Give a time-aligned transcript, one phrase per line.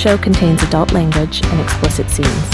[0.00, 2.50] show contains adult language and explicit scenes.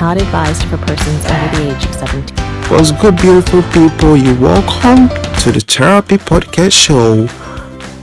[0.00, 2.36] Not advised for persons under the age of 17.
[2.68, 4.16] What's good, beautiful people?
[4.16, 5.08] You welcome
[5.42, 7.26] to the Therapy Podcast Show,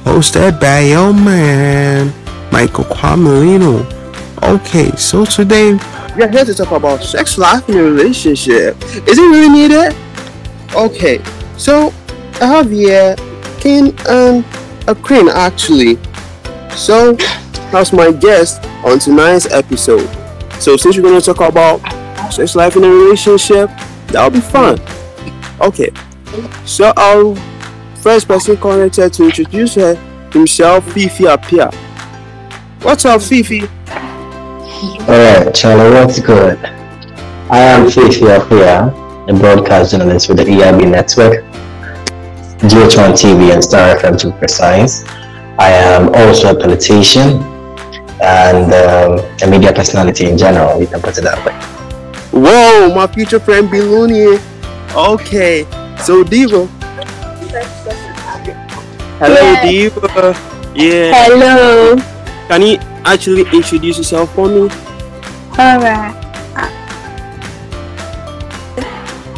[0.06, 2.14] hosted by your man,
[2.50, 3.84] Michael Quamelino.
[4.42, 5.78] Okay, so today
[6.16, 8.82] we're here to talk about sex life in a relationship.
[9.06, 9.94] Is it really needed?
[10.74, 11.22] Okay,
[11.58, 11.94] so
[12.40, 13.18] I have here
[13.60, 16.00] King and uh, a Queen actually.
[16.74, 17.18] So,
[17.72, 20.08] how's my guest on tonight's episode?
[20.60, 21.82] So, since we're going to talk about
[22.32, 23.70] sex life in a relationship,
[24.08, 24.80] that'll be fun.
[25.62, 25.92] Okay,
[26.66, 27.36] so our
[27.98, 29.96] first person connected to introduce her
[30.32, 31.72] himself, Fifi Apia.
[32.82, 33.64] What's up, Fifi?
[35.08, 36.58] Alright, Charlie, what's good?
[37.50, 38.88] I am Fifi Apia,
[39.28, 41.44] a broadcast journalist with the EIB network,
[42.62, 45.06] GH1 TV and Starr FM to be precise.
[45.58, 47.55] I am also a politician
[48.22, 51.54] and um, a media personality in general, you can put it that way.
[52.32, 54.40] Whoa, my future friend Biluni.
[54.96, 55.66] Okay,
[56.04, 56.66] so Diva.
[59.20, 59.64] Hello, Yeah.
[59.64, 60.36] Diva.
[60.76, 61.14] Yeah.
[61.26, 61.96] Hello.
[62.48, 64.70] Can you actually introduce yourself for me?
[65.58, 66.16] Alright.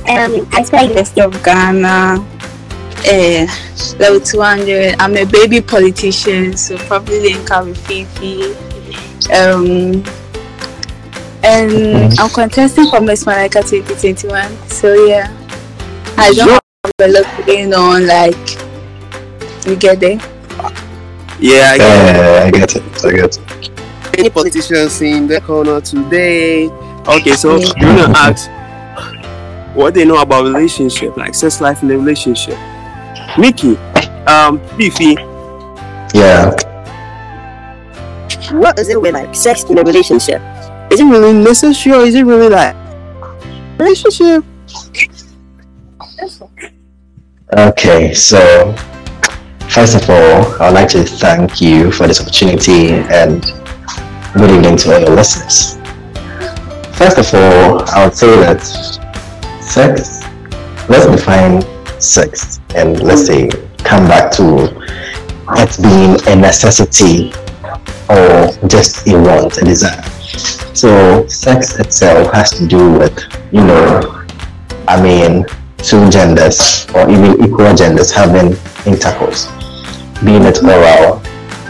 [0.10, 2.26] Um, I spent University of Ghana.
[3.06, 3.46] Uh,
[4.00, 4.96] level 200.
[5.00, 8.56] I'm a baby politician, so probably link up with Fifi.
[9.32, 10.04] Um,
[11.44, 14.52] and I'm contesting for Miss Monica 2021.
[14.70, 15.32] So yeah,
[16.18, 16.60] I don't Sure.
[16.84, 18.08] have a lot going on.
[18.08, 18.36] Like,
[19.66, 20.20] you get there.
[21.40, 23.70] Yeah, I get Yeah, I get it, I get it.
[24.18, 26.68] any politicians in the corner today.
[27.08, 27.68] Okay, so Yeah.
[27.78, 28.50] you're gonna ask
[29.76, 32.58] what they know about relationship, like sex life in a relationship.
[33.38, 33.78] Mickey,
[34.26, 35.16] um, Fifi,
[36.14, 36.52] Yeah.
[38.52, 40.42] What is it with like sex in a relationship?
[40.92, 42.76] is it really necessary or is it really like
[43.78, 44.44] relationship?
[47.54, 48.74] Okay, so
[49.70, 53.44] first of all, I'd like to thank you for this opportunity and
[54.34, 55.78] good evening to all your listeners.
[56.98, 58.62] First of all, I would say that
[59.62, 60.24] sex,
[60.90, 61.62] let's define
[62.00, 63.50] sex and let's say
[63.80, 64.68] come back to
[65.50, 67.32] it being a necessity
[68.10, 70.02] or just a want, a desire.
[70.74, 73.18] So sex itself has to do with,
[73.52, 74.26] you know,
[74.88, 75.46] I mean,
[75.78, 79.48] two genders or even equal genders having intercourse,
[80.24, 81.22] being it oral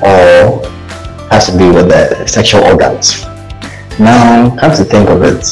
[0.04, 0.68] or
[1.30, 3.24] has to do with the sexual organs.
[4.00, 5.44] Now, come to think of it,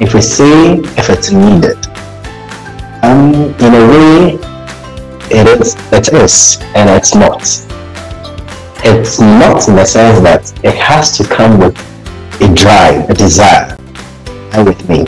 [0.00, 1.78] if we say if it's needed,
[3.04, 4.38] um, in a way,
[5.30, 7.42] it is, it is, and it's not.
[8.86, 11.74] It's not in the sense that it has to come with
[12.42, 13.78] a drive, a desire.
[14.52, 15.06] Are with me?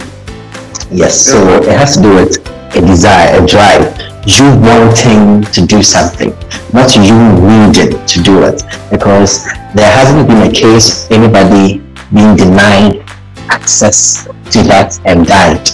[0.90, 2.38] Yes, so it has to do with
[2.74, 3.84] a desire, a drive,
[4.26, 6.30] you wanting to do something,
[6.72, 8.62] not you needing to do it.
[8.90, 9.44] Because
[9.74, 11.82] there hasn't been a case of anybody
[12.14, 13.04] being denied
[13.50, 15.68] access to that and died.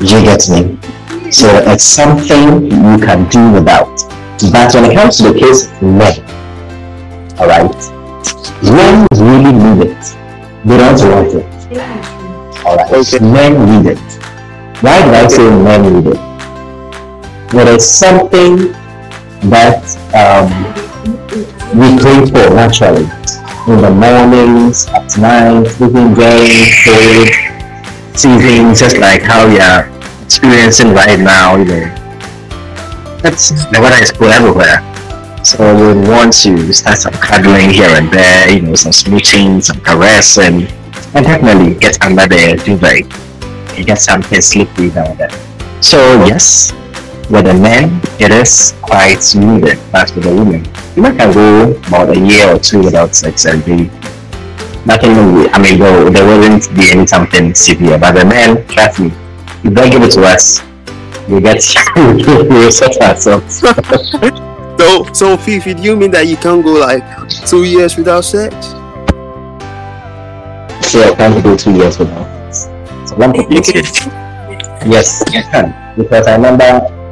[0.00, 0.78] You get me?
[1.32, 3.90] So it's something you can do without.
[4.52, 6.22] But when it comes to the case of men,
[7.38, 7.76] alright,
[8.62, 10.02] men really need it.
[10.64, 11.46] They don't want it.
[12.64, 13.18] Alright, Okay.
[13.24, 13.52] men
[13.82, 13.98] need it.
[14.82, 17.50] Why did I say men need it?
[17.52, 18.72] There is something
[19.50, 20.48] that um,
[21.78, 23.06] we crave for naturally.
[23.68, 27.28] In the mornings, at night, even during cold
[28.16, 29.90] seasons, just like how we are
[30.24, 31.86] experiencing right now, you know.
[33.22, 34.78] That's the weather is cold everywhere.
[35.46, 39.78] So we want to start some cuddling here and there, you know, some smooching, some
[39.80, 40.66] caressing,
[41.14, 43.06] and definitely get under the duvet.
[43.78, 45.30] You get something slippery down there.
[45.80, 46.72] So yes,
[47.30, 49.78] with a man, it is quite needed.
[49.92, 53.64] But with the women, women can go about a year or two without sex and
[53.64, 53.84] be
[54.84, 55.14] nothing.
[55.54, 58.00] I mean, there, there wouldn't be any something severe.
[58.00, 59.12] But the men, trust me,
[59.62, 60.64] if they give it to us,
[61.28, 61.62] we get
[62.50, 63.62] we sort ourselves.
[64.78, 67.02] So, so Fifi, do you mean that you can't go like
[67.46, 68.54] two years without sex?
[70.86, 72.68] So I can't go two years without sex.
[73.08, 73.62] So one You.
[74.86, 75.96] Yes, I can.
[75.96, 76.64] Because I remember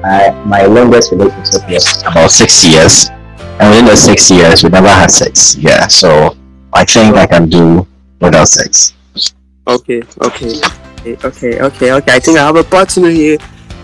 [0.04, 3.08] I, my longest relationship was about six years.
[3.58, 5.56] And within the six years, we never had sex.
[5.56, 6.36] Yeah, so
[6.72, 7.86] I think I can do
[8.20, 8.94] without sex.
[9.66, 10.60] Okay, okay,
[11.00, 12.12] okay, okay, okay, okay.
[12.14, 13.38] I think I have a partner here.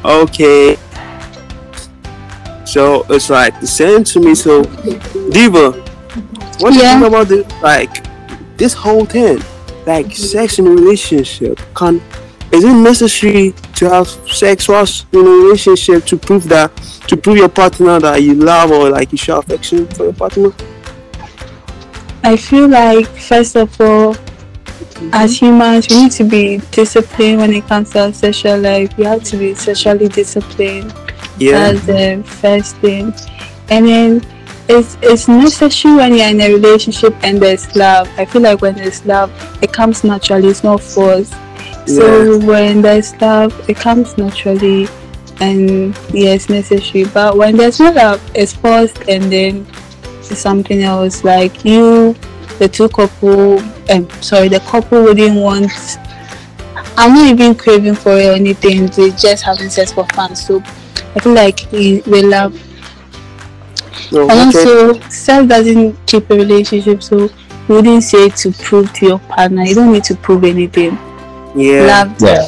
[0.04, 0.76] Okay.
[2.70, 4.36] So it's like the same to me.
[4.36, 4.62] So,
[5.32, 5.72] Diva,
[6.60, 8.06] what do you think about the like
[8.56, 9.42] this whole thing,
[9.86, 12.00] like sex in a relationship, can
[12.52, 16.70] is it necessary to have sex whilst in a relationship to prove that
[17.08, 20.52] to prove your partner that you love or like you show affection for your partner?
[22.22, 24.12] I feel like first of all,
[25.12, 25.46] as mm-hmm.
[25.46, 28.96] humans, we need to be disciplined when it comes to our sexual life.
[28.96, 30.94] We have to be sexually disciplined.
[31.40, 31.72] Yeah.
[31.72, 33.14] That's the first thing.
[33.70, 34.26] And then
[34.68, 38.08] it's it's necessary when you're in a relationship and there's love.
[38.18, 39.32] I feel like when there's love,
[39.62, 40.48] it comes naturally.
[40.48, 41.34] It's not forced.
[41.86, 44.86] So when there's love, it comes naturally,
[45.40, 47.04] and yeah, it's necessary.
[47.04, 49.66] But when there's no love, it's forced, and then
[50.18, 51.24] it's something else.
[51.24, 52.14] Like you,
[52.58, 53.58] the two couple,
[53.90, 55.72] um, sorry, the couple wouldn't want.
[56.96, 58.86] I'm not even craving for anything.
[58.86, 60.36] They just having sex for fun.
[60.36, 60.62] So
[61.16, 62.54] I feel like we we love
[64.12, 64.58] No, and okay.
[64.58, 67.30] also, self doesn't keep a relationship, so you
[67.68, 69.62] wouldn't say to prove to your partner.
[69.64, 70.98] You don't need to prove anything.
[71.54, 71.82] yeah.
[71.86, 72.46] Love Yeah.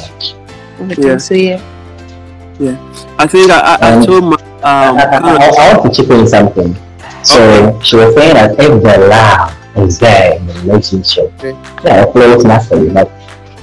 [0.79, 1.07] everything.
[1.07, 1.17] Yeah.
[1.17, 1.61] So yeah.
[3.19, 5.93] I think I, I, I Um, told my um I, I, kind I, I want
[5.95, 6.75] to chip in something.
[7.23, 7.39] So
[7.83, 9.51] she was saying that if the love
[9.87, 11.55] is there in the relationship, Okay.
[11.83, 12.89] yeah, it flows naturally.
[12.89, 13.09] But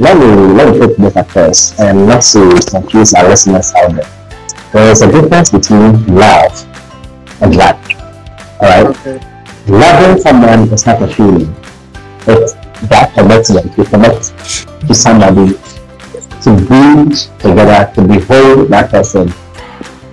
[0.01, 0.27] let me
[0.57, 4.09] let me put this at first, and not to confuse our listeners out there.
[4.73, 6.53] There is a difference between love
[7.43, 7.97] and like.
[8.61, 9.21] All right, okay.
[9.67, 11.55] loving someone is not a feeling;
[12.27, 12.53] it's
[12.89, 14.23] that commitment to commit
[14.87, 15.55] to somebody,
[16.43, 19.33] to be together, to behold that person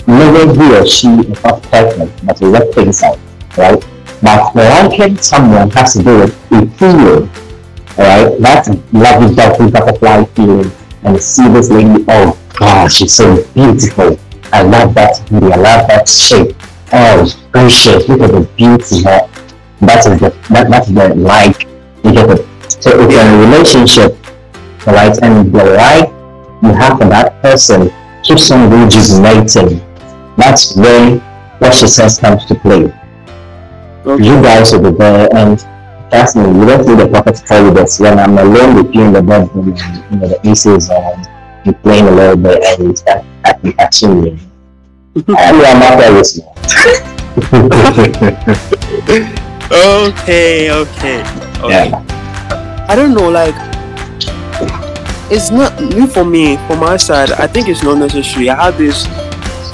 [0.07, 3.19] maybe he or she is not perfect, but we work things out,
[3.57, 3.85] right?
[4.21, 7.29] But liking someone has to do with a feeling,
[7.99, 8.41] alright?
[8.41, 10.71] That's lovey dovey butterfly feeling.
[11.03, 14.17] And see this lady, oh God, she's so beautiful.
[14.53, 16.55] I love that beauty, I love that shape.
[16.93, 19.29] Oh, gracious, look at the beauty there.
[19.81, 21.63] That is the that, that's the like
[22.03, 22.47] you get it.
[22.69, 24.17] So it's a relationship,
[24.87, 26.09] alright, and the like
[26.63, 27.91] you have for that person
[28.23, 29.83] keeps on rejuvenating.
[30.37, 31.19] That's when
[31.59, 32.93] what she says comes to play.
[34.05, 34.23] Okay.
[34.23, 35.59] You guys will be there and
[36.09, 37.99] trust me, you don't need a prophet to tell you this.
[37.99, 41.25] When I'm alone with you in the bedroom and you know the AC is on,
[41.65, 43.25] you're playing a little bit and you start
[43.77, 44.39] catching me.
[45.29, 46.39] I I'm not there with.
[49.69, 51.21] Okay, okay,
[51.61, 51.89] okay.
[51.89, 52.85] yeah.
[52.87, 53.53] I don't know, like
[55.29, 58.49] it's not new for me, for my side, I think it's not necessary.
[58.49, 59.05] I had this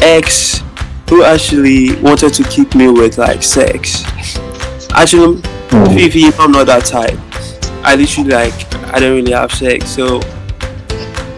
[0.01, 0.61] ex
[1.09, 4.03] who actually wanted to keep me with like sex.
[4.91, 5.41] Actually
[5.73, 5.85] Hmm.
[5.95, 7.17] Fifi, I'm not that type.
[7.83, 8.53] I literally like
[8.93, 10.21] I don't really have sex, so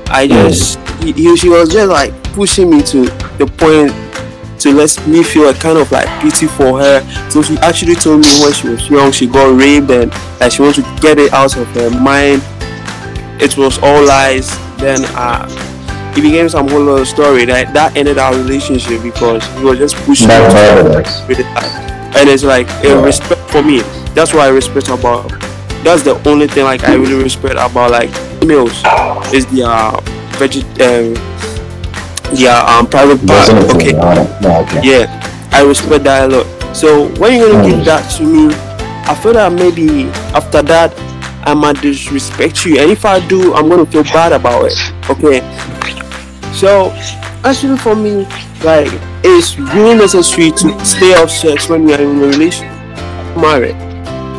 [0.08, 3.06] I just he, he- she was just like pushing me to
[3.40, 3.92] the point
[4.60, 7.02] to let me feel a kind of like pity for her.
[7.30, 10.62] So she actually told me when she was young she got raped and that she
[10.62, 12.42] wanted to get it out of her mind.
[13.42, 14.50] It was all lies.
[14.78, 15.48] Then uh
[16.18, 19.96] it became some whole other story that that ended our relationship because he was just
[20.06, 21.28] pushing me That's to murderous.
[21.28, 22.16] with that.
[22.16, 23.82] And it's like a respect for me.
[24.16, 25.30] That's what I respect about.
[25.84, 28.10] That's the only thing like I really respect about like
[28.40, 28.72] females
[29.34, 29.92] is their
[30.40, 31.14] veg um,
[32.34, 33.50] their um private part.
[33.76, 34.82] Okay, Yeah, okay.
[34.84, 36.76] yeah, I respect that a lot.
[36.76, 38.54] So when you're gonna give that to me,
[39.08, 40.94] I feel that maybe after that
[41.48, 44.78] I might disrespect you, and if I do, I'm gonna feel bad about it.
[45.10, 45.42] Okay.
[46.54, 46.92] So
[47.44, 48.26] actually, for me,
[48.64, 48.90] like
[49.24, 52.72] it's really necessary to stay off sex when you're in a relationship,
[53.38, 53.76] married,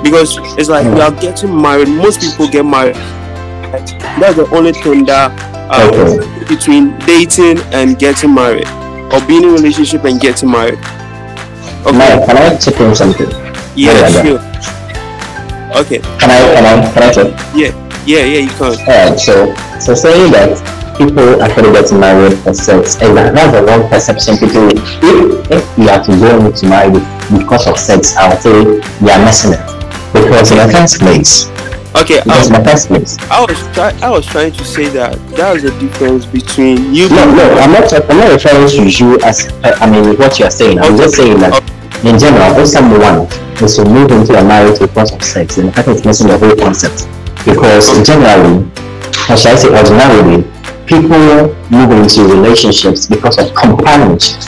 [0.02, 1.88] because it's like we are getting married.
[1.88, 2.96] Most people get married.
[4.18, 5.30] That's the only thing that
[5.70, 6.35] uh, Okay.
[6.48, 8.68] Between dating and getting married,
[9.12, 10.78] or being in a relationship and getting married.
[11.86, 11.98] Okay.
[11.98, 13.30] Now, can I chip in something?
[13.76, 14.40] Yeah, sure.
[15.80, 15.98] Okay.
[16.18, 17.28] Can I, can I, can I chip?
[17.54, 17.70] Yeah,
[18.06, 18.40] yeah, yeah.
[18.40, 18.72] you can.
[18.86, 20.56] Alright, so so saying that
[20.96, 24.68] people actually get married for sex, and that, that's the wrong perception people.
[24.72, 29.10] If if you have to go into marriage because of sex, I would say you
[29.10, 29.62] are messing it.
[30.12, 31.46] Because in the first place,
[31.96, 35.56] Okay, in I, first place, I was try, I was trying to say that that
[35.56, 37.08] is the difference between you.
[37.08, 37.92] no, no, I'm not.
[37.92, 39.48] I'm not referring to you as.
[39.64, 40.78] Uh, I mean, what you are saying.
[40.78, 41.56] I'm just saying that
[42.04, 43.24] in general, if someone
[43.64, 46.54] is to move into a marriage because of sex, then that is missing the whole
[46.54, 47.08] concept.
[47.48, 48.68] Because generally,
[49.32, 50.44] or should I say ordinarily,
[50.84, 54.44] people move into relationships because of companionship,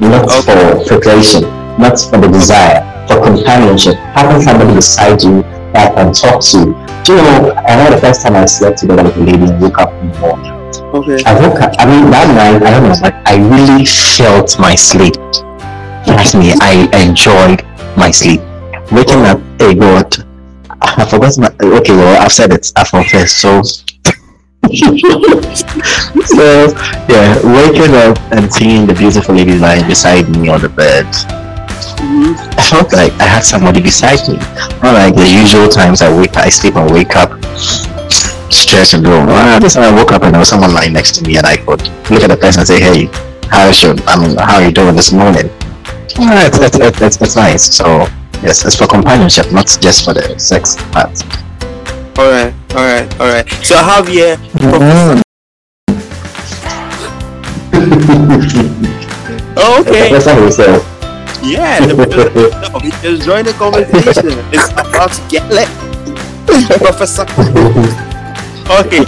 [0.00, 1.42] not for procreation,
[1.78, 3.94] not for the desire, for companionship.
[4.18, 6.87] Having somebody beside you that I can talk to.
[7.08, 9.58] Do you know, I know the first time I slept together with a lady and
[9.62, 10.52] woke up in the morning.
[10.92, 11.24] Okay.
[11.24, 14.74] I woke up, I mean, that night, I don't know, but I really felt my
[14.74, 15.14] sleep.
[16.04, 17.64] Trust me, I enjoyed
[17.96, 18.42] my sleep.
[18.92, 20.22] Waking up, hey God,
[20.82, 21.48] I forgot my.
[21.80, 22.70] Okay, well, I've said it.
[22.76, 23.32] I confess.
[23.32, 23.88] So, so
[27.08, 31.06] yeah, waking up and seeing the beautiful lady lying beside me on the bed.
[32.58, 34.36] I felt like I had somebody beside me.
[34.82, 37.30] Not like the usual times I wake, I sleep and wake up,
[38.50, 39.24] stress and go.
[39.24, 41.46] Well, this time I woke up and there was someone lying next to me, and
[41.46, 43.06] I could look at the person and say, "Hey,
[43.48, 43.94] how is your?
[44.06, 45.50] I mean, how are you doing this morning?"
[46.18, 47.62] Yeah, it's, it's, it's, it's, it's nice.
[47.62, 48.08] So
[48.42, 51.14] yes, it's for companionship, not just for the sex part.
[52.18, 53.48] All right, all right, all right.
[53.62, 55.22] So Javier, mm-hmm.
[59.56, 60.97] oh, okay, That's how we say.
[61.42, 61.94] Yeah, the,
[62.72, 64.38] no, he just join the conversation.
[64.52, 65.68] It's about to get lit,
[66.78, 67.26] Professor.
[68.68, 69.04] Okay,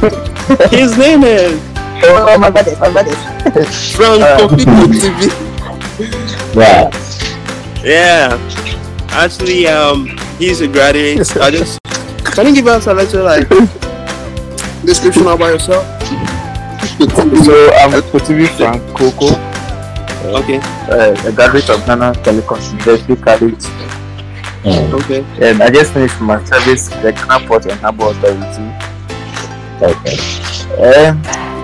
[0.76, 1.60] his name is
[2.02, 3.08] Oh, my bad, my bad.
[3.94, 4.48] from Uh.
[4.56, 5.30] TV.
[6.56, 6.90] Yeah.
[7.84, 8.38] Yeah,
[9.10, 10.08] actually, um,
[10.38, 11.36] he's a graduate.
[11.36, 11.78] I just
[12.34, 13.48] can you give us a little like
[14.84, 15.84] description about yourself?
[17.44, 19.28] So I'm Kotibi Frank Koko,
[20.22, 20.60] Okay,
[20.92, 23.64] uh, a graduate of Ghana Telecoms University College,
[24.62, 24.92] Mm.
[24.92, 28.68] okay, and I just finished my service with the Ghana Port and Harbour Authority.
[29.80, 30.18] Okay.
[30.76, 31.16] Um,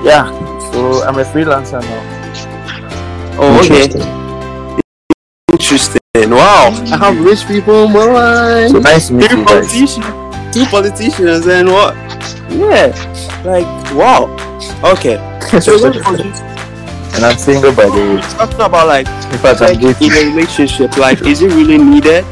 [0.03, 0.25] yeah,
[0.73, 3.37] so I'm a freelancer now.
[3.39, 4.81] oh, okay, Interesting.
[5.53, 6.01] interesting.
[6.31, 8.71] Wow, I have rich people in my life.
[8.71, 9.69] So nice to meet two you guys.
[9.69, 11.95] politicians, two politicians, and what?
[12.49, 12.89] Yeah,
[13.45, 14.33] Like, wow.
[14.83, 15.17] Okay,
[15.61, 16.56] so what was you
[17.17, 18.21] and I'm single by the way.
[18.37, 18.87] talking about?
[18.87, 22.25] Like, In fact, like in a relationship, like, is it really needed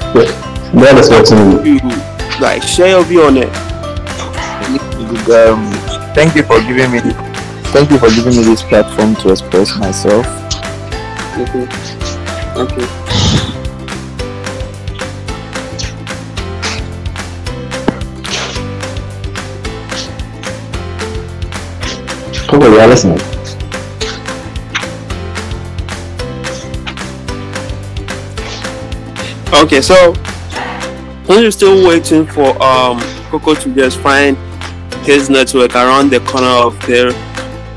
[0.74, 3.48] God is watching to like share your view on it?
[5.30, 5.72] Um,
[6.14, 7.00] thank you for giving me.
[7.72, 10.26] Thank you for giving me this platform to express myself.
[11.38, 11.66] Okay,
[12.56, 13.14] okay.
[22.52, 23.33] You are listening.
[29.54, 30.12] Okay, so
[31.26, 32.98] when you're still waiting for um
[33.30, 34.36] Coco to just find
[35.06, 37.14] his network around the corner of the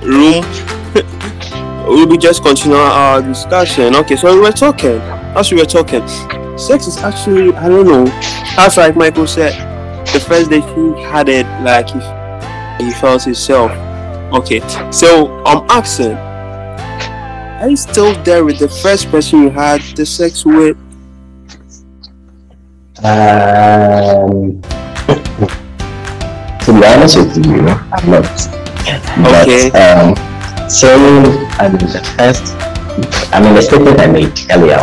[0.02, 0.44] room,
[1.88, 3.96] we'll be just continuing our discussion.
[3.96, 5.00] Okay, so we were talking.
[5.38, 6.06] As we were talking,
[6.58, 8.08] sex is actually I don't know.
[8.58, 9.54] As like Michael said,
[10.08, 13.72] the first day he had it, like he, he felt himself.
[14.34, 16.18] Okay, so I'm asking,
[17.62, 20.76] are you still there with the first person you had the sex with?
[23.04, 24.62] Um,
[26.66, 28.26] to be honest with you, I'm not.
[29.22, 29.70] Okay.
[29.70, 30.16] But um,
[30.70, 30.90] so
[31.60, 32.56] I mean the first,
[33.34, 34.82] I mean the statement I made earlier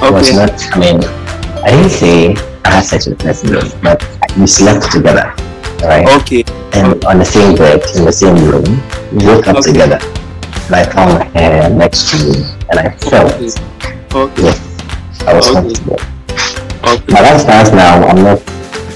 [0.00, 0.52] was not.
[0.72, 1.04] I mean,
[1.64, 3.50] I didn't say I had sex with person,
[3.82, 4.02] but
[4.38, 5.32] we slept together,
[5.82, 6.08] right?
[6.22, 6.44] Okay.
[6.72, 8.64] And on the same bed in the same room,
[9.12, 9.72] we woke up Okay.
[9.72, 9.98] together.
[10.66, 13.32] And I found her next to me, and I felt
[14.14, 14.42] Okay.
[14.42, 14.58] yes,
[15.26, 15.54] I was Okay.
[15.54, 16.17] comfortable.
[16.84, 17.04] Okay.
[17.06, 18.42] But as stands now, I'm not,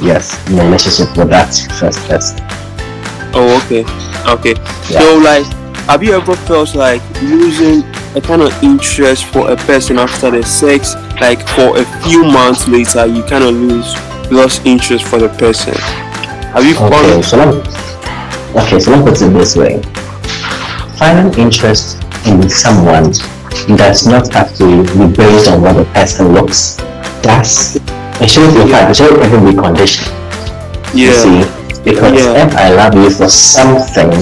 [0.00, 2.38] yes, in a relationship with that first person.
[3.34, 3.84] Oh, okay.
[4.30, 4.54] Okay.
[4.90, 5.00] Yeah.
[5.00, 5.46] So, like,
[5.86, 7.82] have you ever felt like losing
[8.14, 10.94] a kind of interest for a person after the sex?
[11.20, 13.94] Like, for a few months later, you kind of lose
[14.30, 15.74] lost interest for the person.
[16.54, 17.48] Have you Okay, so let
[18.56, 19.82] okay, so let me put it this way.
[20.98, 23.12] Finding interest in someone
[23.76, 26.78] does not have to be based on what the person looks.
[27.23, 27.76] That's
[28.21, 30.09] it shouldn't in fact it shouldn't even be conditioned.
[30.95, 31.23] You Yeah.
[31.23, 31.38] see?
[31.85, 32.47] Because Yeah.
[32.47, 34.12] if I love you for something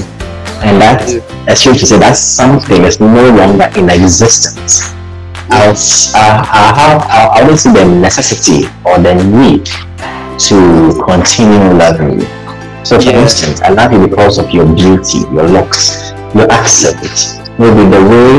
[0.63, 1.03] and that
[1.47, 4.93] as you say that something is no longer in existence.
[5.53, 9.67] I'll, uh, I'll have, I'll, I will see the necessity or the need
[10.47, 12.27] to continue loving you.
[12.85, 13.23] So, for Yeah.
[13.23, 17.03] instance, I love you because of your beauty, your looks, your accent,
[17.59, 18.31] maybe the way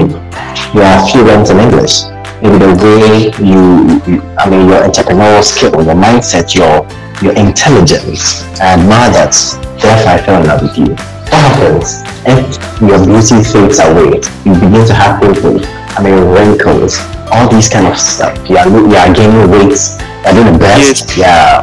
[0.74, 2.04] you are fluent in English,
[2.42, 6.86] maybe the way you, you I mean, your entrepreneurial skill, your mindset, your
[7.22, 8.44] your intelligence.
[8.60, 9.34] I admire that.
[9.78, 10.90] Therefore, I fell in love with you.
[10.96, 14.22] What happens if your beauty fades away?
[14.46, 15.66] You begin to have pimples,
[15.98, 16.98] I mean, wrinkles,
[17.32, 18.34] all these kind of stuff.
[18.50, 21.18] You are, you are gaining weight, you are doing the best.
[21.18, 21.62] Yeah.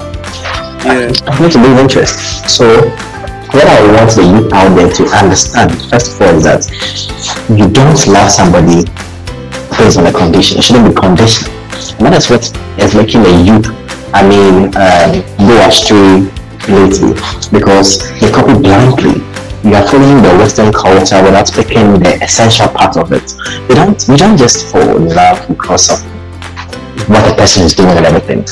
[0.84, 1.10] Yeah.
[1.26, 2.48] I'm going to lose interest.
[2.48, 2.88] So,
[3.50, 6.62] what I want the youth out there to understand, first of all, is that
[7.50, 8.86] you don't love somebody
[9.78, 10.58] based on a condition.
[10.58, 11.54] It shouldn't be conditional.
[12.02, 12.44] And that is what
[12.82, 13.66] is making the youth,
[14.12, 16.26] I mean, um, go astray
[16.66, 17.14] lately
[17.54, 19.22] because they copy blindly.
[19.62, 23.34] You are following the Western culture without picking the essential part of it.
[23.68, 26.02] We don't, we don't just fall in love because of
[27.08, 28.44] what the person is doing and everything.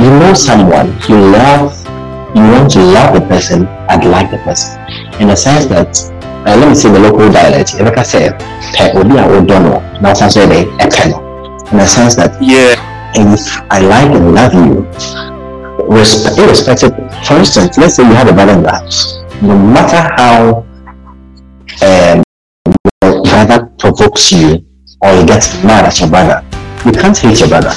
[0.00, 1.72] you know someone, you love,
[2.34, 4.80] you want to love the person and like the person.
[5.20, 5.94] In the sense that,
[6.46, 8.28] uh, let me say the local dialect, if I can say,
[8.94, 11.12] obi a odono, now sounds like a pen.
[11.72, 12.76] In the sense that Yeah.
[13.14, 14.84] if I like and love you,
[15.88, 16.92] resp- irrespective,
[17.26, 20.64] for instance, let's say you have a brother in the house, no matter how
[21.82, 22.22] um,
[23.02, 24.64] your brother provokes you
[25.00, 26.44] or you get mad at your brother,
[26.84, 27.72] you can't hate your brother.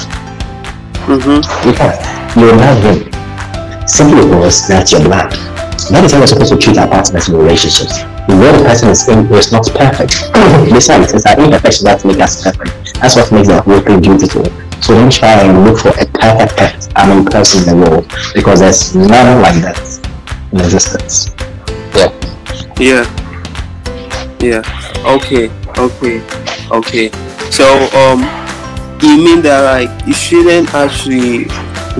[1.08, 1.68] Mm-hmm.
[1.68, 2.36] You can't.
[2.36, 5.32] You love him simply because that's your blood.
[5.90, 8.04] That is how we're supposed to treat our partners in relationships.
[8.28, 10.28] We know the person is, in, is not perfect.
[10.72, 13.00] Besides, it's our imperfection that makes us perfect.
[13.00, 14.44] That's what makes the whole thing beautiful.
[14.82, 18.12] So don't try and look for a perfect person, I mean, person in the world
[18.34, 19.80] because there's none like that
[20.52, 21.34] in existence.
[21.96, 22.12] Yeah.
[22.78, 23.04] Yeah.
[24.40, 24.62] Yeah.
[25.04, 25.48] Okay.
[25.78, 26.22] Okay.
[26.70, 27.10] Okay.
[27.50, 27.64] So
[27.96, 28.20] um,
[29.02, 31.46] you mean that like you shouldn't actually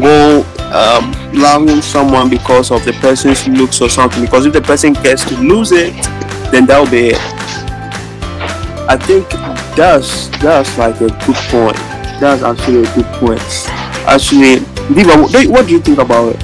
[0.00, 4.22] go um loving someone because of the person's looks or something?
[4.24, 5.92] Because if the person gets to lose it,
[6.50, 7.18] then that'll be it.
[8.88, 9.28] I think
[9.76, 11.76] that's that's like a good point.
[12.20, 13.40] That's actually a good point.
[14.08, 14.56] Actually,
[14.90, 16.42] Viva, what do you- think about it?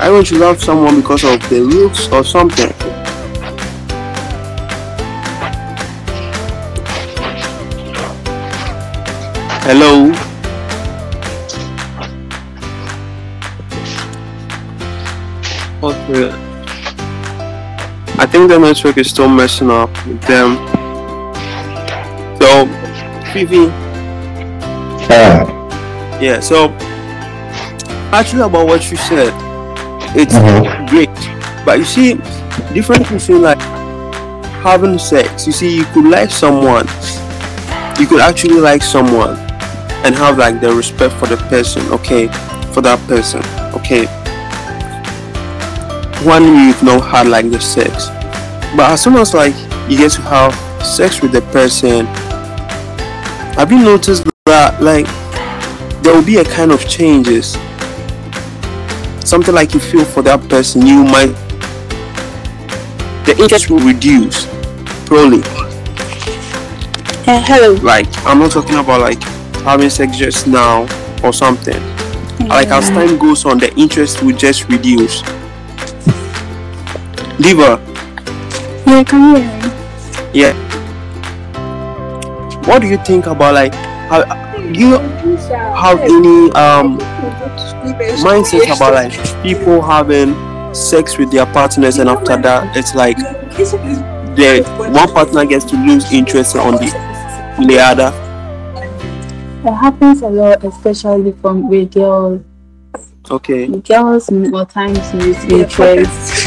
[0.00, 2.72] I want to love someone because of the looks or something.
[9.68, 10.27] Hello.
[15.82, 16.30] Okay.
[18.20, 20.56] I think the network is still messing up with them.
[22.40, 22.66] So,
[23.32, 23.70] Fifi,
[25.10, 25.46] Um,
[26.20, 26.40] yeah.
[26.40, 26.68] So,
[28.12, 29.32] actually, about what you said,
[30.14, 30.88] it's Mhm.
[30.90, 31.10] great.
[31.64, 32.14] But you see,
[32.74, 33.60] difference between like
[34.62, 35.46] having sex.
[35.46, 36.86] You see, you could like someone,
[37.98, 39.38] you could actually like someone,
[40.04, 41.82] and have like the respect for the person.
[41.92, 42.26] Okay,
[42.72, 43.42] for that person.
[43.74, 44.08] Okay.
[46.24, 48.08] When you've not had like the sex,
[48.76, 49.54] but as soon as like
[49.88, 50.52] you get to have
[50.84, 52.06] sex with the person,
[53.54, 55.06] have you noticed that like
[56.02, 57.52] there will be a kind of changes?
[59.24, 61.34] Something like you feel for that person you might
[63.24, 64.46] the interest will reduce
[65.06, 65.42] probably.
[67.26, 67.74] Uh, hello.
[67.82, 69.22] like i'm not talking about like
[69.62, 70.82] having sex just now
[71.22, 71.80] or something.
[72.48, 75.20] Like as time goes on the interest will just reduce
[77.40, 77.80] Diva,
[78.86, 79.68] Yeah, can you hear me?
[80.34, 80.52] yeah
[82.66, 83.72] what do you think about like
[84.10, 84.22] how
[84.58, 84.98] do you
[85.74, 86.98] have any um
[88.20, 90.34] mindset about like people having
[90.74, 93.16] sex with their partners and after that it's like
[94.36, 96.86] the one partner gets to lose interest on the
[97.66, 98.12] the other
[99.64, 102.42] It happens a lot, especially from with girls.
[103.30, 106.46] okay Girls more times lose interest.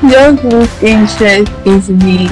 [0.00, 2.28] Girls lose interest easily.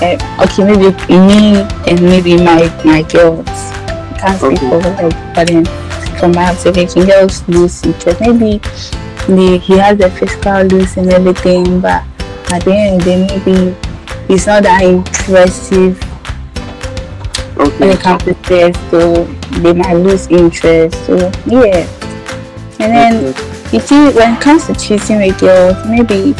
[0.00, 1.56] Uh, okay, maybe me
[1.88, 3.48] and maybe my my girls.
[3.48, 4.68] I can't speak Okay.
[4.68, 5.64] for her, but then
[6.18, 8.20] from my observation, girls lose interest.
[8.20, 8.58] Maybe
[9.26, 12.04] the, he has the physical looks and everything, but
[12.52, 13.76] at the end of the day, maybe
[14.28, 15.98] he's not that impressive
[17.56, 19.24] when okay it comes to sex, so
[19.62, 20.94] they might lose interest.
[21.06, 21.16] So
[21.46, 21.88] yeah.
[22.80, 23.72] And then okay.
[23.72, 26.34] you see when it comes to cheating with girls, maybe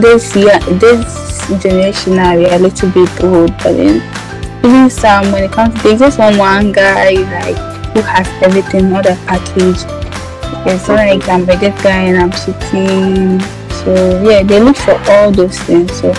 [0.00, 3.96] this year this generation are a little bit old, but then
[4.64, 7.56] even some when it comes they just want one guy like
[7.92, 9.84] who has everything, all the package.
[10.66, 13.40] it's not like I'm a good guy and I'm cheating.
[13.84, 15.92] So yeah, they look for all those things.
[16.00, 16.14] So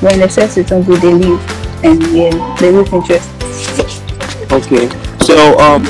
[0.00, 1.40] when the sex is not good they leave
[1.84, 3.30] and yeah, they lose interest.
[4.50, 4.88] okay
[5.20, 5.82] so um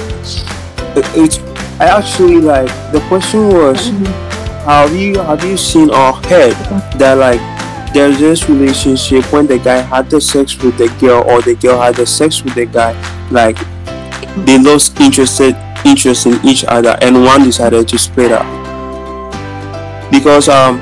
[1.14, 1.38] it's
[1.78, 3.90] i actually like the question was
[4.68, 6.52] have you have you seen or heard
[6.98, 7.40] that like
[7.94, 11.80] there's this relationship when the guy had the sex with the girl or the girl
[11.80, 12.92] had the sex with the guy
[13.30, 13.56] like
[14.44, 18.44] they lost interested interest in each other and one decided to split up?
[20.10, 20.78] Because um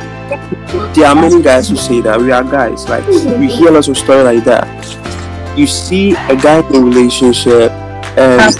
[0.93, 3.07] there are many guys who say that we are guys like
[3.39, 5.57] we hear lots of stories like that.
[5.57, 7.71] You see a guy in a relationship
[8.19, 8.53] and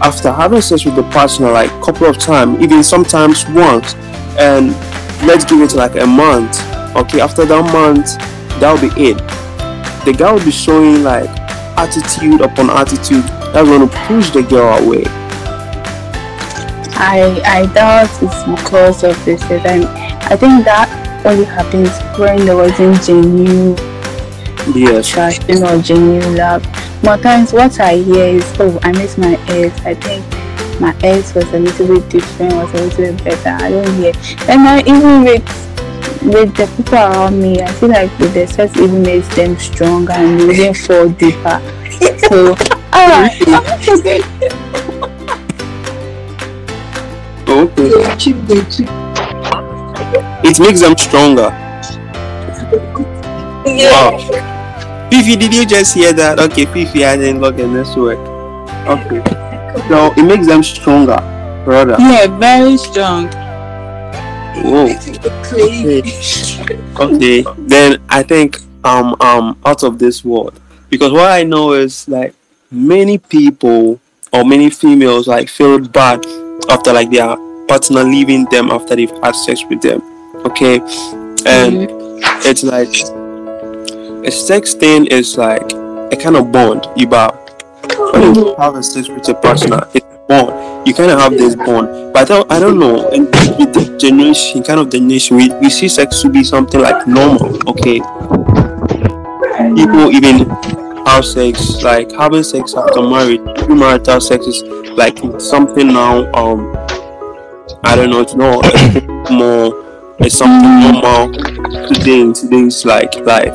[0.00, 3.94] after having sex with the partner like couple of times even sometimes once
[4.38, 4.70] and
[5.26, 6.60] let's give it like a month
[6.96, 8.18] okay after that month
[8.60, 9.16] that'll be it
[10.04, 11.28] the guy will be showing like
[11.76, 15.04] attitude upon attitude that's going to push the girl away
[17.02, 19.42] I I doubt it's because of this.
[19.50, 19.86] And
[20.30, 20.86] I think that
[21.26, 23.76] only happens when there wasn't genuine
[24.74, 26.62] yes attraction or genuine love.
[27.02, 29.80] more times what I hear is, oh, I miss my ex.
[29.84, 30.24] I think
[30.80, 33.64] my ex was a little bit different, was a little bit better.
[33.64, 34.12] I don't hear.
[34.48, 35.72] And now even with
[36.22, 40.12] with the people around me, I feel like with the sex even makes them stronger
[40.12, 41.60] and they wouldn't fall deeper.
[42.28, 42.54] So
[42.94, 43.40] alright.
[43.98, 44.22] Okay.
[50.44, 51.50] It makes them stronger.
[53.66, 54.18] Wow.
[55.10, 56.40] Fifi, did you just hear that?
[56.40, 58.16] Okay, Fifi, I didn't look in this way.
[58.86, 59.41] Okay.
[59.88, 61.18] So it makes them stronger,
[61.64, 61.96] brother.
[61.98, 63.28] Yeah, very strong.
[64.62, 64.84] Whoa.
[65.54, 66.02] Okay.
[67.00, 67.44] okay.
[67.58, 72.34] Then I think um um out of this world because what I know is like
[72.70, 73.98] many people
[74.32, 76.24] or many females like feel bad
[76.68, 80.02] after like their partner leaving them after they've had sex with them.
[80.46, 80.80] Okay,
[81.46, 81.88] and
[82.44, 82.92] it's like
[84.26, 85.72] a sex thing is like
[86.12, 87.31] a kind of bond you bow when you
[88.58, 89.86] have a sex with your partner?
[89.94, 93.08] It's a bond you kind of have this bond but I don't, I don't know.
[93.10, 93.26] And
[93.58, 97.56] with the generation kind of generation we, we see sex to be something like normal
[97.68, 98.00] okay?
[99.76, 100.48] People even
[101.06, 104.62] have sex like having sex after marriage premarital sex is
[104.96, 106.76] like something now um
[107.84, 111.32] I don't know it's not it's more it's something normal
[111.88, 113.54] today in today's like life.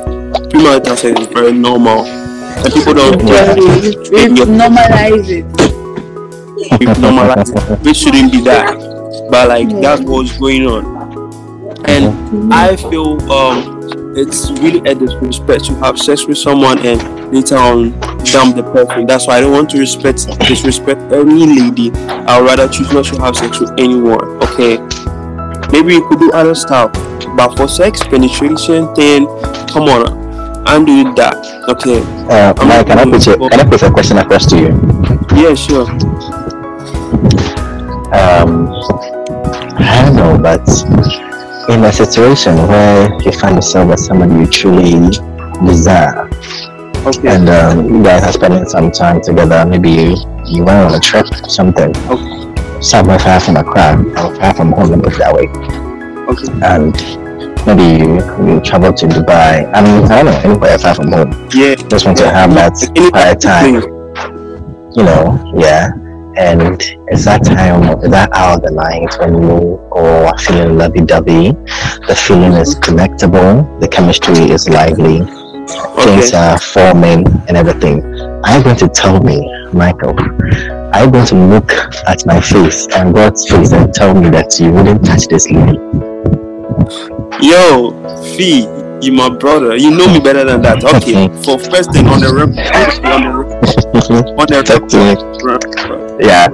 [0.49, 2.26] Premarital sex is very normal
[2.63, 5.45] and people don't Yeah, we, we normalize it.
[6.79, 8.75] we've normalized it, which shouldn't be that
[9.29, 10.85] but like that's what's going on.
[11.85, 13.75] And i feel um
[14.15, 17.91] it's really a disrespect to have sex with someone and later on
[18.23, 19.05] dump the person.
[19.05, 21.91] That's why i don't want to respect disrespect any lady.
[21.91, 24.77] I'd rather choose not to have sex with anyone okay?
[25.71, 26.91] Maybe you could do other stuff
[27.35, 29.27] but for sex penetration thing
[29.67, 30.26] come on
[30.67, 31.35] undo that.
[31.69, 31.99] Okay.
[32.27, 34.69] Uh, Mike, can I put you, can I put a question across to you?
[35.35, 35.87] yeah sure.
[38.13, 38.71] Um,
[39.79, 40.63] I don't know, but
[41.69, 45.09] in a situation where you find yourself with somebody you truly
[45.65, 46.29] desire,
[47.05, 47.35] okay.
[47.35, 50.99] and um, you guys are spending some time together, maybe you, you went on a
[50.99, 51.93] trip, something,
[52.81, 55.47] somewhere far from Accra, or far from home, me put it that way,
[56.27, 56.51] okay.
[56.63, 57.26] And
[57.67, 58.15] maybe you,
[58.47, 59.69] you travel to Dubai.
[59.75, 61.49] I mean, I don't know, anywhere far from home.
[61.53, 62.73] yeah Just want to have that
[63.11, 63.75] quiet time.
[64.95, 65.91] you know, yeah.
[66.37, 71.51] And it's that time, that hour of the night when you are feeling lovey dovey,
[72.07, 75.17] the feeling is connectable, the chemistry is lively,
[76.05, 78.03] things okay are forming and everything.
[78.45, 79.41] Are you going to tell me,
[79.73, 80.15] Michael?
[80.93, 81.71] Are you going to look
[82.07, 86.46] at my face and God's face and tell me that you wouldn't touch this lady?
[87.41, 87.91] Yo,
[88.35, 88.67] Fee,
[89.01, 89.75] you my brother.
[89.75, 90.83] You know me better than that.
[90.83, 92.57] Okay, for first thing on the record,
[93.05, 95.15] on the record, on the Talk to me.
[95.43, 96.47] record, Yeah.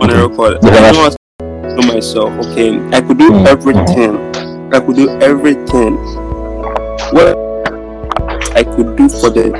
[0.00, 0.58] on the record.
[0.64, 2.30] I know to know myself.
[2.46, 3.46] Okay, I could do Mm.
[3.46, 4.18] everything.
[4.72, 5.96] I could do everything.
[7.12, 7.36] What
[8.54, 9.50] I could do for the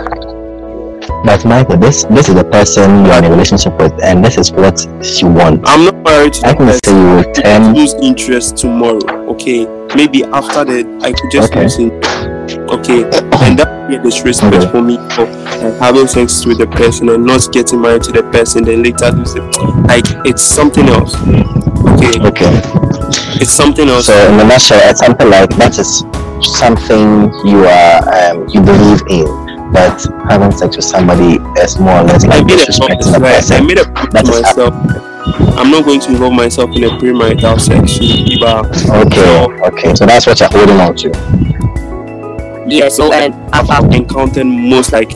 [1.24, 4.52] But Michael, this this is the person you're in a relationship with, and this is
[4.52, 4.80] what
[5.20, 5.62] you want.
[5.66, 9.00] I'm not married to I can say you will turn lose interest tomorrow.
[9.30, 11.62] Okay, maybe after that I could just Okay.
[11.62, 12.58] lose interest.
[12.70, 13.02] Okay,
[13.44, 14.70] and that would be a disrespect Okay.
[14.70, 18.22] for me for uh, having sex with the person and not getting married to the
[18.30, 19.42] person, then later lose it.
[19.86, 21.14] Like it's something else.
[21.94, 22.50] Okay, Okay.
[23.40, 24.06] it's something else.
[24.06, 26.02] So in a nutshell, it's something like that is
[26.58, 29.26] something you are um, you believe in,
[29.76, 33.48] but having sex with somebody is more or less I like made a disrespecting promise.
[33.48, 33.60] the Right?
[33.60, 34.72] I made a promise myself.
[34.72, 37.98] Um, I'm not going to involve myself in a premarital sex.
[37.98, 38.64] Iba.
[39.04, 39.94] Okay, okay.
[39.94, 42.66] So that's what you're holding on to.
[42.66, 45.12] Yes, so and I've, I've encountered most like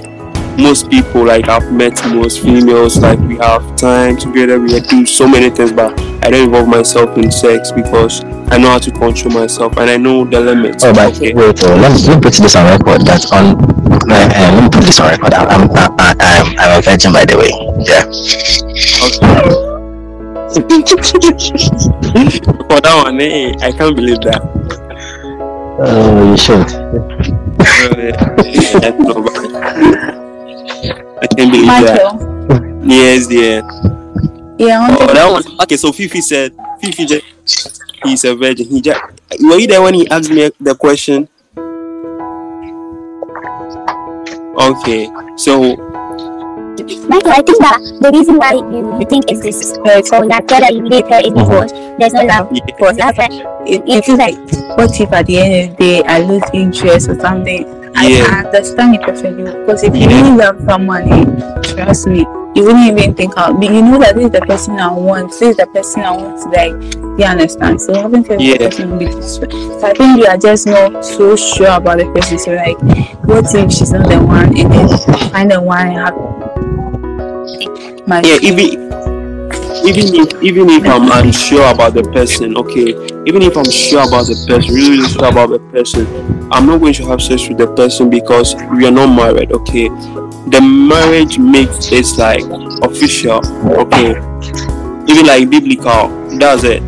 [0.59, 5.27] most people like I've met most females like we have time together we do so
[5.27, 9.33] many things but I don't involve myself in sex because I know how to control
[9.33, 10.83] myself and I know the limits.
[10.83, 11.33] Oh, but okay.
[11.33, 13.07] wait, let, me, let me put this on record.
[13.07, 13.57] That on,
[14.03, 15.35] uh, let me put this on record.
[15.35, 17.51] I'm, I'm, I'm, I'm a virgin, by the way.
[17.85, 18.05] Yeah.
[19.05, 20.61] Okay.
[22.69, 24.43] For that one, eh, I can't believe that.
[25.83, 26.67] Oh, you should.
[27.61, 29.37] I don't know, but
[31.23, 32.15] I can't believe that.
[32.15, 32.85] Michael.
[32.85, 33.63] Yes, yeah.
[34.59, 35.45] Yeah, Oh, that one.
[35.63, 37.25] Okay, so Fifi said Fifi just
[38.05, 38.67] he's a virgin.
[38.67, 39.01] He just
[39.41, 41.29] were you there when he asked me the question?
[44.59, 45.77] Okay, so
[47.09, 50.89] Michael, I think that the reason why you, you think it's disrespectful that whether you
[50.89, 51.99] date her is because mhm.
[51.99, 52.49] there's no love.
[52.53, 53.29] yeah, Because that's why
[53.67, 54.35] it, it feels like
[54.77, 58.27] what if at the end of the day I lose interest or something I, Yeah.
[58.29, 61.25] I understand it perfectly because if you really love someone, eh,
[61.63, 62.21] trust me,
[62.55, 63.63] you wouldn't even think out.
[63.63, 65.31] You know that this is the person I want.
[65.31, 66.75] This is the person I want to like.
[67.19, 67.81] You understand?
[67.81, 68.57] So having felt Yeah.
[68.57, 69.11] person be.
[69.23, 69.45] So
[69.85, 72.39] I think you are just not so sure about the person.
[72.39, 72.79] So like,
[73.25, 74.89] what if she's not the one, and then
[75.31, 76.15] find the one and have
[78.07, 78.90] my yeah even
[79.85, 82.89] even if even if i'm unsure about the person okay
[83.27, 86.07] even if i'm sure about the person really, really sure about the person
[86.53, 89.89] i'm not going to have sex with the person because we are not married okay?
[90.49, 92.43] The marriage makes it like
[92.83, 93.41] official
[93.79, 94.11] okay?
[95.11, 96.83] Even like biblical does it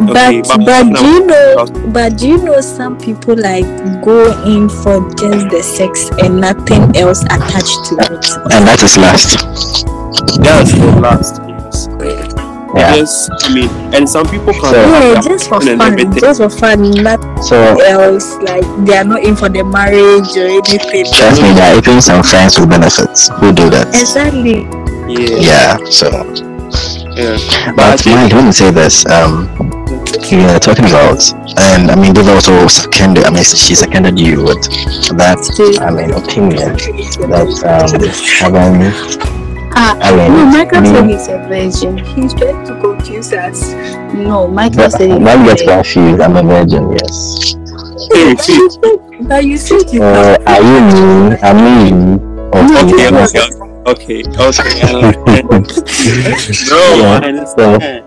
[0.00, 3.66] Okay, but but- but do you know but- but do you know some people like
[4.04, 8.24] go in for just the sex and nothing else attached to it?
[8.54, 9.42] And that is last.
[10.40, 12.27] that's the last yes
[12.78, 12.94] Yeah.
[12.94, 16.20] yes i mean and some people can So- yeah just for fun everything.
[16.20, 20.46] just for fun nothing So else like they are not in for the marriage or
[20.46, 23.88] anything trust me, there are even some friends with benefits who do that.
[23.94, 24.62] exactly
[25.10, 25.90] yeah Yeah.
[25.90, 26.06] So,
[27.18, 27.36] yeah
[27.74, 29.06] but I mind, let me say this.
[29.06, 29.48] Um,
[30.30, 31.24] you are talking about,
[31.58, 33.24] and I mean, they've also seconded.
[33.24, 34.60] I mean, she seconded you with
[35.16, 35.40] that.
[35.80, 36.76] I mean, opinion
[37.32, 37.88] that um,
[38.38, 39.47] having.
[39.80, 41.98] Ah, I no, Michael me- said he's a virgin.
[41.98, 43.72] He's trying to confuse us.
[44.12, 45.66] No, Michael But said he's don't a get virgin.
[45.68, 46.20] confused.
[46.20, 46.90] I'm a virgin.
[46.98, 47.54] Yes.
[48.12, 48.34] Hey,
[49.22, 51.36] But you said you Uh, are you me?
[51.42, 52.18] I mean,
[52.54, 53.06] okay, okay.
[53.06, 53.46] okay,
[53.86, 54.82] okay, okay.
[55.26, 56.70] I understand.
[56.70, 58.04] no, Yeah, I understand.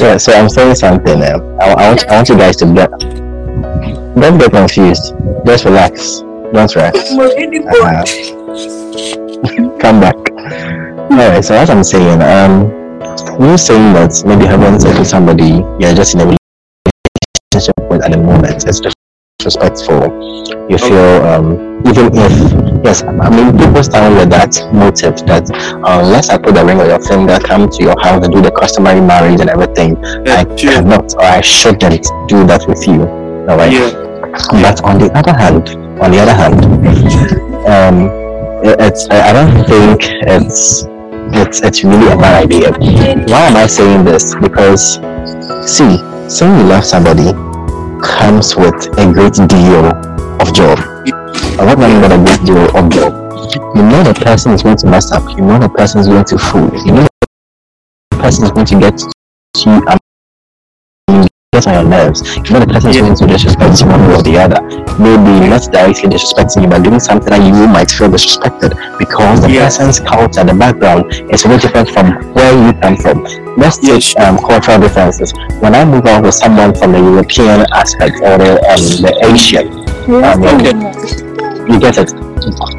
[0.00, 1.22] Yeah, so I'm saying something.
[1.22, 2.90] Um, I, I want I want you guys to get
[4.20, 5.12] don't get confused.
[5.46, 6.20] Just relax.
[6.52, 6.96] Don't rush.
[7.12, 8.04] Uh,
[9.80, 10.16] come back.
[11.14, 12.70] Alright, so as I'm saying, um,
[13.40, 18.10] you saying that maybe having sex with somebody you're just in a relationship with at
[18.10, 18.82] the moment is
[19.38, 20.10] disrespectful.
[20.68, 22.34] You feel um, even if
[22.84, 25.46] yes, I mean people stand with that motive that
[25.86, 28.50] unless I put the ring on your finger, come to your house and do the
[28.50, 29.94] customary marriage and everything,
[30.26, 30.72] Yeah, I sure.
[30.82, 33.02] cannot or I shouldn't do that with you.
[33.46, 33.70] Alright.
[33.70, 33.90] Yeah,
[34.50, 35.68] But on the other hand,
[36.02, 36.58] on the other hand,
[37.70, 38.10] um,
[38.66, 40.86] it's I don't think it's
[41.32, 42.72] it's it's really a bad idea.
[43.28, 44.34] Why am I saying this?
[44.34, 44.96] Because
[45.66, 47.32] see, saying you love somebody
[48.02, 49.86] comes with a great deal
[50.40, 50.78] of job.
[51.58, 53.12] I what I mean by a great deal of job?
[53.76, 55.28] You know the person is going to mess up.
[55.30, 56.70] You know the person is going to fool.
[56.84, 57.06] You know
[58.10, 60.04] the person is going to get to
[61.54, 62.36] um, get on your nerves.
[62.36, 63.02] You know the person is Yeah.
[63.02, 64.60] going to disrespect you one way or the other.
[64.98, 69.50] Maybe not directly disrespecting you, but doing something that you might feel disrespected because the
[69.50, 69.64] Yeah.
[69.64, 73.26] person's culture, the background is very different from where you come from.
[73.56, 74.14] Let's take Yes.
[74.18, 75.32] um, cultural differences.
[75.60, 79.66] When I move out with someone from the European aspect or the um, the Asian,
[80.24, 80.42] um,
[81.70, 82.12] you get it.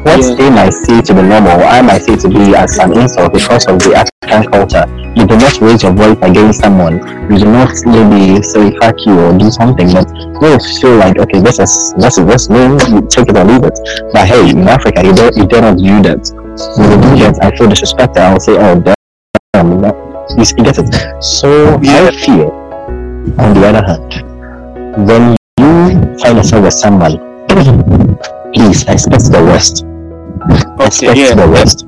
[0.04, 0.34] What Yeah.
[0.34, 3.66] they might see to be normal, I might see to be as an insult because
[3.66, 5.05] of the African culture.
[5.16, 6.96] You do not raise your voice against someone.
[7.32, 10.06] You do not maybe say fuck you or do something, but
[10.42, 12.60] you feel like okay, this is this is this me.
[12.92, 13.78] You take it or leave it.
[14.12, 16.20] But hey, in Africa, you don't you do not do that.
[16.76, 18.18] When you do that, I feel disrespected.
[18.18, 18.76] I will say, oh,
[19.54, 19.96] damn, that-
[20.36, 21.22] you get it.
[21.22, 22.50] So I feel,
[23.40, 27.16] on the other hand, when you find yourself with someone,
[28.54, 29.84] please expect the worst.
[30.50, 31.82] Okay, Expect yeah, the worst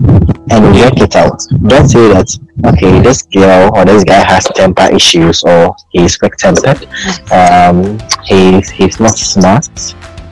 [0.50, 1.38] and work it out.
[1.68, 2.26] Don't say that
[2.66, 6.88] okay, this girl or this guy has temper issues or he's quick tempered,
[7.30, 9.68] um, he's he's not smart,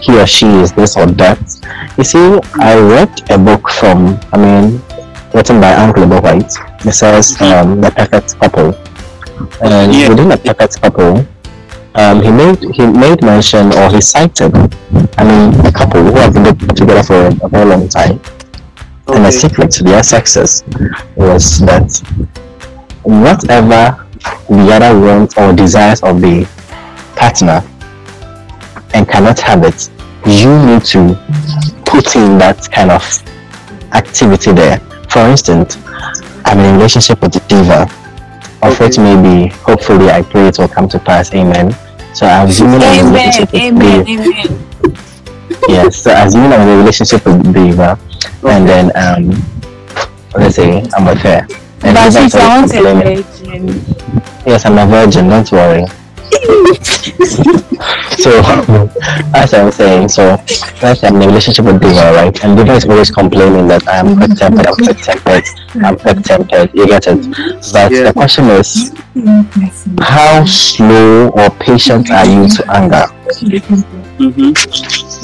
[0.01, 1.39] he or she is this or that.
[1.99, 4.81] You see, I read a book from I mean
[5.35, 6.53] written by Uncle Ebo Whyte.
[6.85, 8.75] It says um, the perfect couple.
[9.63, 10.09] And Yeah.
[10.09, 11.27] within the perfect couple,
[11.97, 14.55] um, he made he made mention or he cited
[15.19, 18.21] I mean a couple who have been together for a very long time
[19.09, 20.65] and the secret to their success
[21.17, 22.03] was that
[23.03, 24.05] whatever
[24.49, 26.45] the other wants or desires of the
[27.17, 27.63] partner
[28.95, 29.91] and cannot have it,
[30.27, 31.15] you need to
[31.85, 33.03] put in that kind of
[33.93, 34.79] activity there.
[35.09, 35.79] For instance,
[36.45, 37.83] I'm in a relationship with a diva,
[38.63, 41.33] of which maybe, hopefully, I pray it will come to pass.
[41.35, 41.75] Amen.
[42.17, 44.67] So I'm assuming I'm in a Amen, relationship with amen, amen.
[45.69, 47.99] Yes, so assuming I'm in a relationship with Diva,
[48.49, 49.45] and then um,
[50.35, 51.47] let's say I'm with her.
[51.85, 53.85] And But Diva if is I always want a virgin,
[54.47, 55.29] Yes, I'm a virgin.
[55.29, 55.85] Don't worry.
[58.27, 58.91] so,
[59.35, 60.37] as I was saying, so
[60.83, 62.45] let's I'm in a relationship with Diva, right?
[62.45, 65.45] And Diva is always complaining that I'm quick tempered, I'm quick tempered,
[65.85, 66.71] I'm quick tempered.
[66.75, 67.27] You get it?
[67.73, 68.03] But Yeah.
[68.05, 68.93] the question is,
[70.01, 73.05] how slow or patient are you to anger?
[74.19, 74.53] mm-hmm.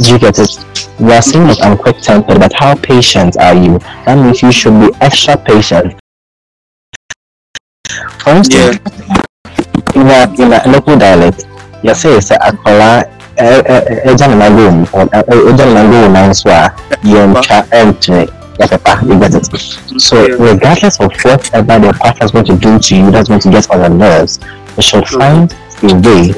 [0.02, 0.58] Do you get it?
[1.00, 3.78] You are saying that I'm quick tempered, but how patient are you?
[4.06, 5.94] That means you should be extra patient.
[8.20, 8.78] For instance,
[9.94, 11.46] in a in a local dialect,
[11.82, 13.04] you say it's a kola
[13.38, 16.72] ɛgya ne nago mu ɛgya ne nago mu nan so a
[17.04, 20.00] yɛntwa ɛntene yɛpepa you get it.
[20.00, 23.50] So regardless of whatever the partner is going to do to you that's going to
[23.50, 24.38] get on your nerves
[24.76, 26.30] you should find a way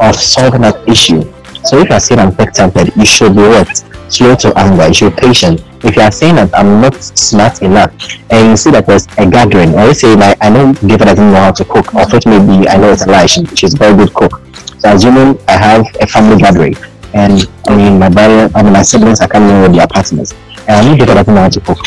[0.00, 1.22] of solving that issue.
[1.64, 3.84] So if you are saying I'm quick tempered you should be what?
[4.08, 5.62] Slow to anger you should be patient.
[5.84, 7.92] If you are saying that I'm not smart enough
[8.30, 11.32] and you see that there's a gathering or you say like I know Giver doesn't
[11.32, 13.74] know how to cook or it may be I know it's a lie she, she's
[13.74, 14.40] a very good cook
[14.80, 16.74] so assuming I have a family gathering
[17.14, 20.32] and I mean my brother I mean my siblings are coming in with their partners
[20.68, 21.78] and I need to doesn't know how to cook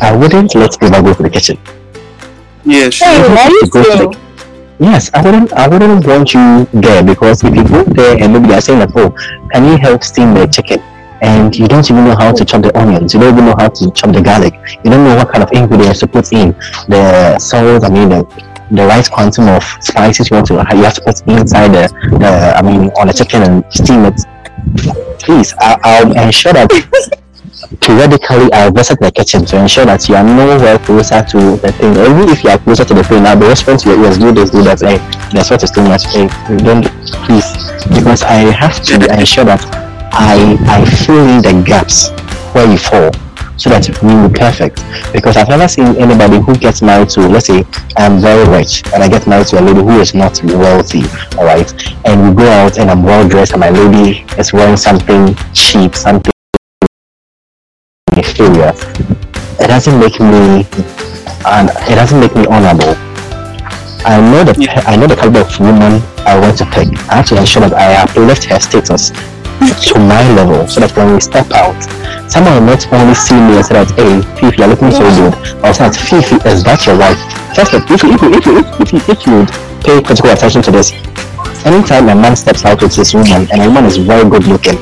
[0.00, 1.58] I wouldn't let Giver go to the kitchen
[2.64, 3.00] Yes.
[3.70, 4.18] Go to the-
[4.80, 5.52] Yes, I wouldn't.
[5.54, 8.92] I wouldn't want you there because if you go there and maybe they're saying that,
[8.94, 9.10] oh,
[9.52, 10.78] can you help steam the chicken?
[11.20, 13.12] And you don't even know how to chop the onions.
[13.12, 14.54] You don't even know how to chop the garlic.
[14.84, 16.52] You don't know what kind of ingredients to put in.
[16.86, 17.82] The salt.
[17.82, 18.22] I mean, the
[18.70, 20.54] the right quantum of spices you want to.
[20.54, 21.88] You have to put inside the.
[22.18, 24.20] the I mean, on the chicken and steam it.
[25.20, 26.70] Please, I, I'll ensure that
[27.80, 31.92] periodically I'll visit the kitchen to ensure that you are nowhere closer to the thing.
[31.92, 34.50] Even if you are closer to the thing, I'll be whispering to your do this,
[34.50, 34.82] do that.
[34.82, 34.98] Eh?
[34.98, 36.06] Hey, that's what is too much.
[36.06, 36.28] Hey,
[36.64, 36.86] don't
[37.26, 37.48] please.
[37.88, 39.64] Because I have to ensure that
[40.12, 42.10] I I fill in the gaps
[42.54, 43.10] where you fall
[43.58, 44.82] so that we will be perfect.
[45.12, 47.64] Because I've never seen anybody who gets married to, let's say,
[47.96, 51.02] I'm very rich and I get married to a lady who is not wealthy,
[51.36, 51.68] alright?
[52.06, 55.94] And we go out and I'm well dressed and my lady is wearing something cheap,
[55.94, 56.32] something
[58.16, 58.72] inferior.
[59.60, 60.64] It doesn't make me
[61.46, 62.94] and it doesn't make me honorable.
[64.06, 64.54] I know the
[64.86, 66.88] I know the caliber of woman I want to pick.
[67.10, 69.10] I have to ensure that I uplift her status
[69.58, 71.74] to my level so that when we step out,
[72.30, 75.34] someone will not only see me and say that, hey, Fifi, you're looking so good,
[75.64, 77.18] or say that, Fifi, is that your wife?
[77.56, 79.36] First of all, if you, if you, if you, if you, if you
[79.82, 80.94] pay critical attention to this,
[81.66, 84.78] anytime a man steps out with this woman and a woman is very good looking,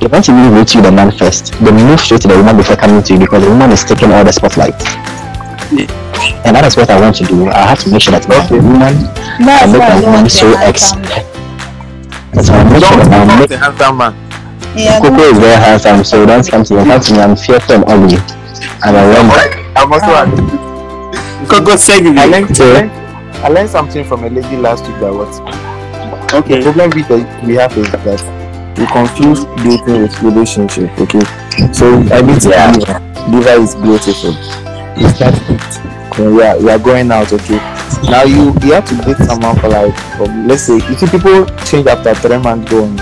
[0.00, 1.52] they want to really to you the man first.
[1.60, 4.12] They move straight to the woman before coming to you because the woman is taking
[4.12, 4.76] all the spotlight.
[6.44, 7.48] And that is what I want to do.
[7.48, 8.96] I have to make sure that my woman,
[9.44, 11.29] I make my woman so expert.
[12.42, 14.14] So I make sure that the handsome man.
[14.76, 16.84] Yeah, Coco is very handsome, so don't come to me.
[16.84, 18.18] Come to me, I'm fearful and ugly.
[18.86, 21.46] And I want I'm also Ah.
[21.48, 22.18] Coco segment.
[22.18, 22.90] I learned, So- I learned,
[23.44, 25.30] I learned something from a lady last week that what
[26.30, 26.62] the Okay.
[26.62, 28.22] problem we, that we have is that
[28.78, 30.88] we confuse dating with relationship.
[31.00, 31.20] Okay,
[31.72, 32.72] so I mean, Yeah.
[32.78, 34.30] yeah, liver is beautiful.
[34.96, 35.80] You start it.
[36.18, 37.32] We are, we are going out.
[37.32, 37.58] Okay,
[38.04, 41.46] now you you have to date someone for like um, let's say you see people
[41.64, 42.96] change after three months going.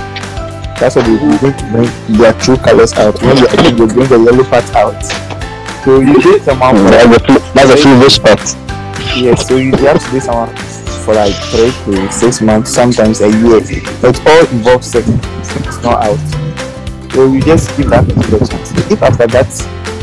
[0.78, 1.16] That's what they.
[1.16, 3.20] They to bring their true colors out.
[3.22, 5.02] When you they bring the yellow part out.
[5.84, 8.40] So you date someone for that's a fl- that's a foolish spot.
[9.16, 10.54] Yes, so you have to do someone
[11.04, 13.60] for like three to six months, sometimes a year.
[14.00, 15.08] But all involves sex.
[15.08, 17.12] It's not out.
[17.12, 18.70] So you just give that person a chance.
[18.90, 19.50] If after that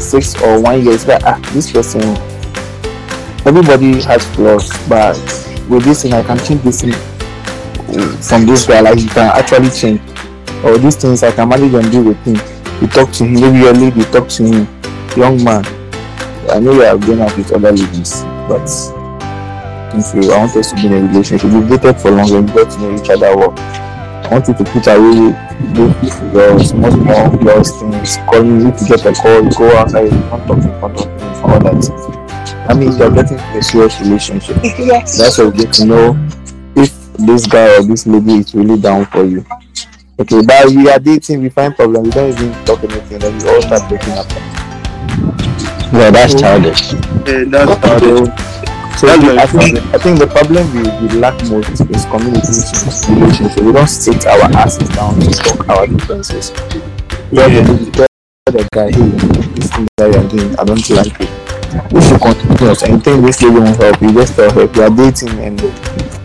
[0.01, 2.01] six or one year, it's like ah, this person.
[3.45, 5.15] Everybody has flaws, but
[5.69, 8.79] with this thing, I can change this thing mm, from this guy.
[8.81, 10.01] Like you can actually change.
[10.63, 12.37] Or these things I can manage and deal with him.
[12.81, 14.67] You talk to him, maybe you're a lady, you talk to him,
[15.15, 15.63] young man.
[16.49, 18.65] I know you are going out with other ladies, but
[19.93, 22.49] if you I want us to be in a relationship, we've dated for long and
[22.49, 23.53] we got to know each other well.
[23.59, 25.37] I want you to put away
[25.73, 30.47] those girls, small small girls things, calling you to get a call, go outside, not
[30.47, 32.24] talk in front of me, all that.
[32.67, 34.55] That means you're getting into a serious relationship.
[34.57, 36.27] That's how you get to know
[36.75, 39.45] if this guy or this lady is really down for you.
[40.19, 43.49] Okay, but we are dating, we find problems, we don't even talk anything, then we
[43.49, 44.29] all start breaking up.
[45.93, 46.93] Yeah, that's childish.
[47.27, 48.55] Yeah, that's how they-
[48.97, 53.61] So That's I think I think the problem we, we lack most is communication relationship.
[53.63, 56.51] We don't sit our asses down to talk our differences.
[57.29, 57.49] Yeah.
[57.49, 59.09] The, tell the guy, hey,
[59.53, 61.44] this thing that you are doing, I don't like it.
[61.91, 64.89] If you continue and think this lady won't help you, just tell her you are
[64.95, 65.61] dating and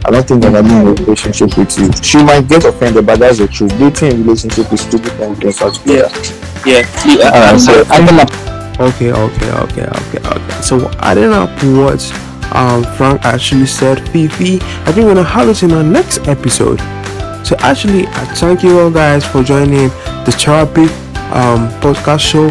[0.04, 1.92] I don't think that I'm in a relationship with you.
[2.02, 3.70] She might get offended, but that's the truth.
[3.78, 6.08] Dating and relationship is two different things altogether.
[6.64, 6.86] Yeah.
[7.06, 7.30] Yeah.
[7.30, 8.26] Alright, so I'm gonna
[8.80, 10.60] Okay, okay, okay, okay, okay.
[10.62, 12.00] So adding up what
[12.54, 16.80] um Frank actually said, Fifi, I think we're gonna have it in our next episode.
[17.44, 19.88] So actually, I thank you all guys for joining
[20.24, 20.84] the Therapy
[21.36, 22.48] um podcast show,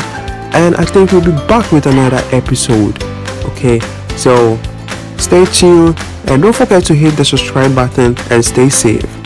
[0.53, 3.01] and I think we'll be back with another episode.
[3.45, 3.79] Okay,
[4.15, 4.57] so
[5.17, 5.97] stay tuned
[6.27, 9.18] and don't forget to hit the subscribe button and stay safe.